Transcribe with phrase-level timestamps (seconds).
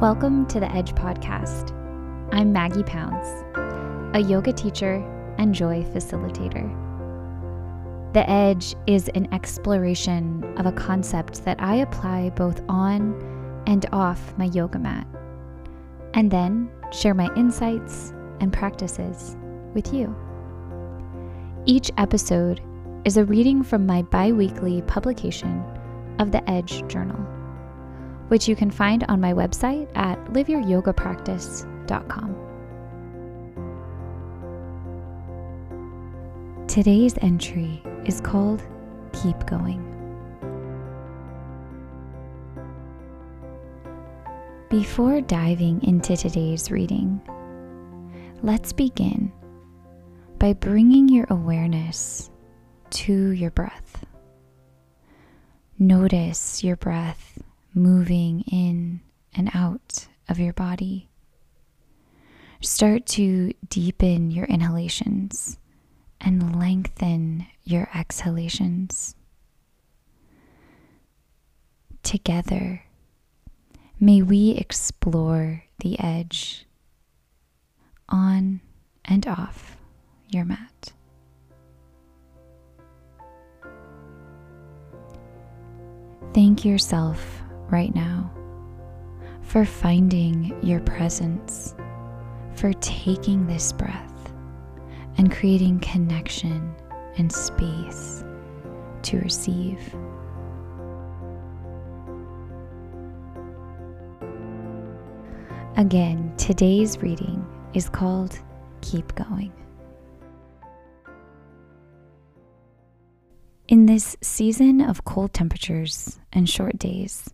[0.00, 1.72] Welcome to the Edge Podcast.
[2.30, 3.26] I'm Maggie Pounds,
[4.14, 4.96] a yoga teacher
[5.38, 6.70] and joy facilitator.
[8.12, 14.36] The Edge is an exploration of a concept that I apply both on and off
[14.36, 15.06] my yoga mat,
[16.12, 19.34] and then share my insights and practices
[19.72, 20.14] with you.
[21.64, 22.60] Each episode
[23.06, 25.64] is a reading from my bi weekly publication
[26.18, 27.26] of the Edge Journal,
[28.28, 32.36] which you can find on my website at liveyouryogapractice.com.
[36.66, 38.62] Today's entry is called
[39.12, 39.84] Keep Going.
[44.68, 47.20] Before diving into today's reading,
[48.42, 49.32] let's begin
[50.38, 52.30] by bringing your awareness
[52.90, 54.04] to your breath.
[55.78, 57.38] Notice your breath
[57.76, 59.00] moving in
[59.34, 61.08] and out of your body.
[62.62, 65.58] Start to deepen your inhalations
[66.20, 69.14] and lengthen your exhalations.
[72.02, 72.82] Together,
[74.00, 76.66] may we explore the edge
[78.08, 78.60] on
[79.04, 79.76] and off
[80.30, 80.92] your mat.
[86.32, 88.30] Thank yourself right now
[89.42, 91.74] for finding your presence,
[92.54, 94.32] for taking this breath
[95.18, 96.74] and creating connection
[97.16, 98.24] and space
[99.02, 99.78] to receive.
[105.76, 108.38] Again, today's reading is called
[108.80, 109.52] Keep Going.
[113.68, 117.28] In this season of cold temperatures and short days,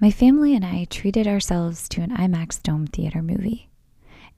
[0.00, 3.68] my family and I treated ourselves to an IMAX Dome Theater movie.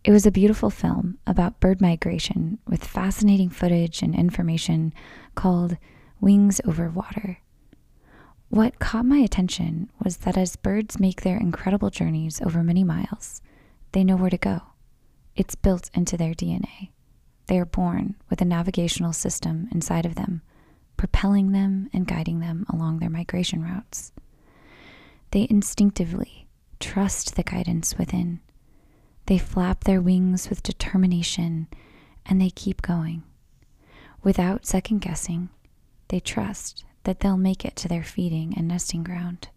[0.02, 4.92] It was a beautiful film about bird migration with fascinating footage and information
[5.36, 5.76] called
[6.20, 7.38] Wings Over Water.
[8.48, 13.40] What caught my attention was that as birds make their incredible journeys over many miles,
[13.92, 14.62] they know where to go.
[15.36, 16.90] It's built into their DNA.
[17.46, 20.42] They are born with a navigational system inside of them,
[20.96, 24.10] propelling them and guiding them along their migration routes.
[25.32, 26.46] They instinctively
[26.78, 28.40] trust the guidance within
[29.26, 31.68] they flap their wings with determination
[32.26, 33.22] and they keep going.
[34.22, 35.48] Without second guessing,
[36.08, 39.48] they trust that they'll make it to their feeding and nesting ground.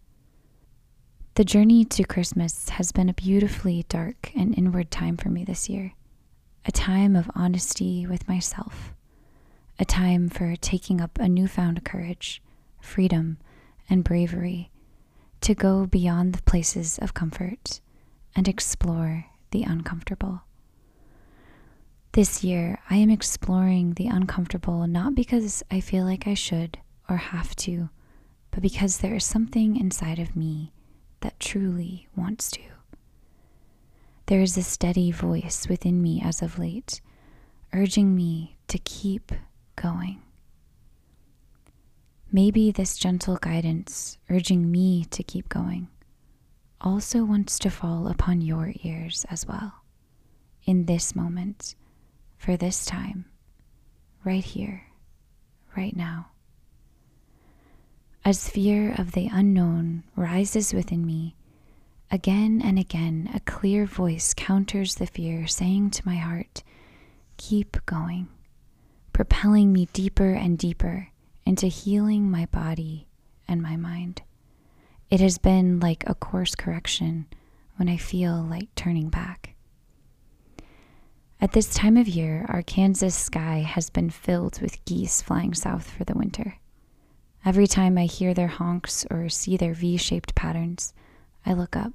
[1.34, 5.68] The journey to Christmas has been a beautifully dark and inward time for me this
[5.68, 5.92] year,
[6.64, 8.94] a time of honesty with myself,
[9.78, 12.42] a time for taking up a newfound courage,
[12.80, 13.38] freedom,
[13.90, 14.70] and bravery
[15.46, 17.80] to go beyond the places of comfort
[18.34, 20.42] and explore the uncomfortable.
[22.14, 27.18] This year, I am exploring the uncomfortable not because I feel like I should or
[27.18, 27.90] have to,
[28.50, 30.72] but because there is something inside of me
[31.20, 32.62] that truly wants to.
[34.26, 37.00] There is a steady voice within me as of late,
[37.72, 39.30] urging me to keep
[39.76, 40.22] going.
[42.36, 45.88] Maybe this gentle guidance urging me to keep going
[46.82, 49.72] also wants to fall upon your ears as well,
[50.62, 51.74] in this moment,
[52.36, 53.24] for this time,
[54.22, 54.82] right here,
[55.78, 56.26] right now.
[58.22, 61.36] As fear of the unknown rises within me,
[62.10, 66.62] again and again a clear voice counters the fear, saying to my heart,
[67.38, 68.28] Keep going,
[69.14, 71.08] propelling me deeper and deeper
[71.46, 73.06] into healing my body
[73.48, 74.22] and my mind.
[75.08, 77.26] It has been like a course correction
[77.76, 79.54] when I feel like turning back.
[81.40, 85.88] At this time of year, our Kansas sky has been filled with geese flying south
[85.88, 86.58] for the winter.
[87.44, 90.92] Every time I hear their honks or see their V shaped patterns,
[91.44, 91.92] I look up.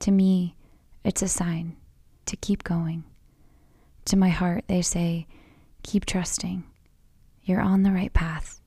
[0.00, 0.56] To me,
[1.04, 1.76] it's a sign
[2.26, 3.04] to keep going.
[4.06, 5.26] To my heart, they say,
[5.82, 6.64] Keep trusting.
[7.48, 8.60] You're on the right path.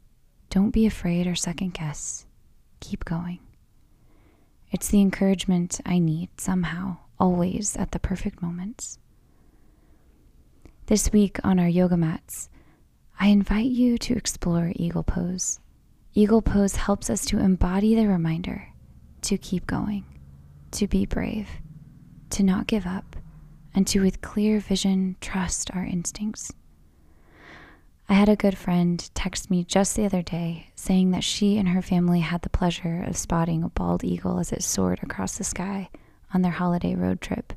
[0.50, 2.26] Don't be afraid or second guess
[2.80, 3.38] keep going.
[4.72, 8.98] It's the encouragement I need somehow, always at the perfect moments.
[10.88, 12.50] This week on our yoga mats,
[13.20, 15.60] I invite you to explore Eagle Pose.
[16.16, 18.68] Eagle Pose helps us to embody the reminder
[19.22, 20.06] to keep going,
[20.72, 21.48] to be brave,
[22.32, 23.16] to not give up,
[23.76, 26.52] and to, with clear vision, trust our instincts.
[28.12, 31.70] I had a good friend text me just the other day saying that she and
[31.70, 35.46] her family had the pleasure of spotting a bald eagle as it soared across the
[35.46, 35.90] sky
[36.34, 37.54] on their holiday road trip.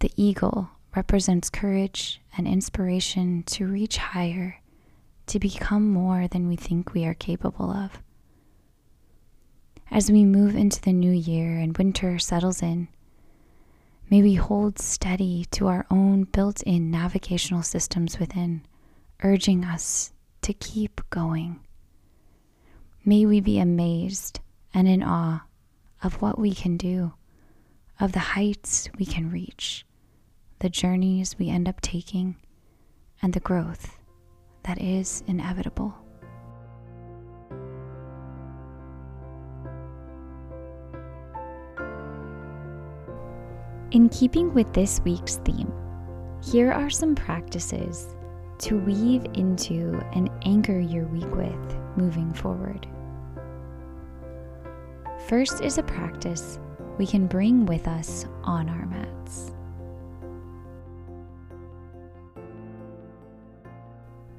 [0.00, 4.60] The eagle represents courage and inspiration to reach higher,
[5.28, 8.02] to become more than we think we are capable of.
[9.92, 12.88] As we move into the new year and winter settles in,
[14.10, 18.62] may we hold steady to our own built in navigational systems within,
[19.22, 20.12] urging us
[20.42, 21.60] to keep going.
[23.04, 24.40] May we be amazed
[24.72, 25.44] and in awe
[26.02, 27.12] of what we can do,
[28.00, 29.86] of the heights we can reach,
[30.58, 32.36] the journeys we end up taking,
[33.22, 33.98] and the growth
[34.64, 35.94] that is inevitable.
[43.90, 45.72] In keeping with this week's theme,
[46.42, 48.14] here are some practices
[48.58, 52.86] to weave into and anchor your week with moving forward.
[55.28, 56.58] First is a practice
[56.98, 59.52] we can bring with us on our mats.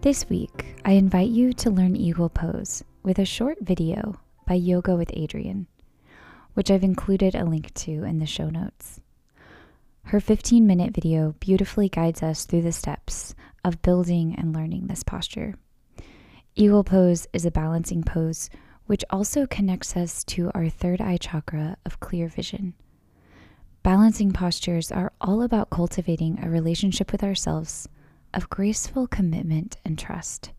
[0.02, 4.96] This week, I invite you to learn Eagle Pose with a short video by Yoga
[4.96, 5.66] with Adriene,
[6.54, 9.02] which I've included a link to in the show notes.
[10.04, 13.34] Her 15 minute video beautifully guides us through the steps
[13.66, 15.56] of building and learning this posture.
[16.54, 18.50] Eagle Pose is a balancing pose
[18.86, 22.76] which also connects us to our third eye chakra of clear vision.
[23.82, 27.90] Balancing postures are all about cultivating a relationship with ourselves
[28.34, 30.52] of graceful commitment and trust.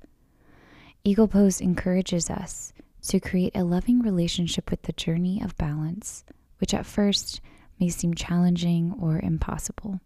[1.04, 6.24] Eagle Pose encourages us to create a loving relationship with the journey of balance,
[6.58, 7.40] which at first
[7.78, 10.00] may seem challenging or impossible.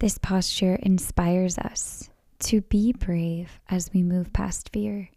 [0.00, 2.10] This posture inspires us
[2.40, 5.10] to be brave as we move past fear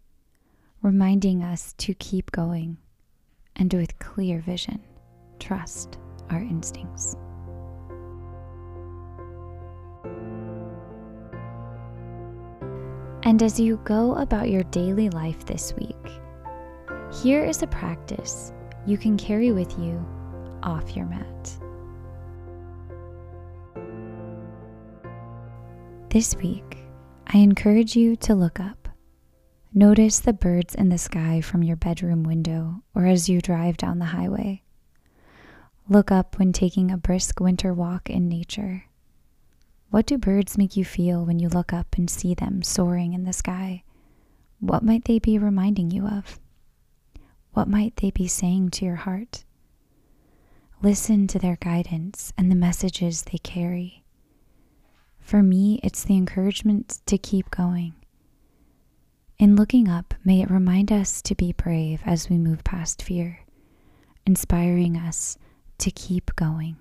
[0.84, 2.76] reminding us to keep going
[3.56, 4.78] and with clear vision,
[5.40, 5.98] trust
[6.28, 7.16] our instincts.
[13.22, 15.96] And as you go about your daily life this week,
[17.22, 18.52] here is a practice
[18.84, 20.06] you can carry with you
[20.62, 21.63] off your mat.
[26.14, 26.78] This week,
[27.26, 28.88] I encourage you to look up
[29.74, 33.98] Notice the birds in the sky from your bedroom window or as you drive down
[33.98, 34.62] the highway.
[35.88, 38.84] Look up when taking a brisk winter walk in nature.
[39.90, 43.24] What do birds make you feel when you look up and see them soaring in
[43.24, 43.82] the sky?
[44.60, 46.38] What might they be reminding you of?
[47.54, 49.42] What might they be saying to your heart?
[50.80, 54.03] Listen to their guidance and the messages they carry.
[55.24, 57.94] For me, it's the encouragement to keep going
[59.38, 63.40] in looking up, may it remind us to be brave as we move past fear,
[64.24, 65.36] inspiring us
[65.78, 66.76] to keep going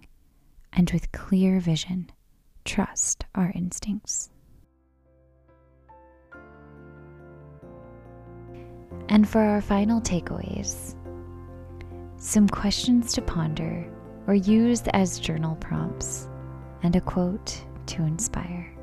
[0.71, 2.11] and with clear vision,
[2.63, 4.29] trust our instincts.
[9.09, 10.95] And for our final takeaways,
[12.17, 13.85] some questions to ponder
[14.27, 16.29] or use as journal prompts,
[16.83, 18.73] and a quote to inspire.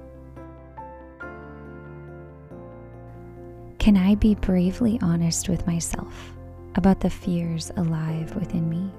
[3.78, 6.32] Can I be bravely honest with myself
[6.74, 8.90] about the fears alive within me?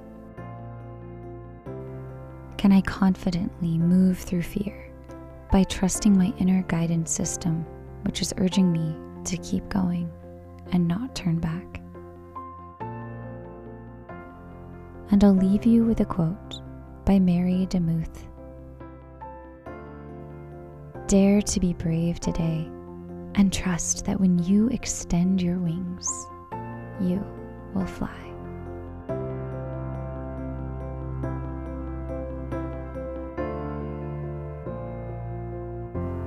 [2.58, 4.92] Can I confidently move through fear
[5.52, 7.66] by trusting my inner guidance system,
[8.04, 10.12] which is urging me to keep going
[10.72, 11.82] and not turn back?
[15.12, 16.62] And I'll leave you with a quote
[17.06, 18.31] by Mary DeMuth
[21.12, 22.72] Dare to be brave today
[23.36, 26.08] and trust that when you extend your wings,
[27.02, 27.22] you
[27.74, 28.18] will fly.